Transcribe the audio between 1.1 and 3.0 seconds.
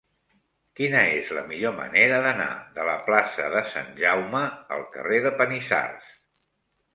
és la millor manera d'anar de la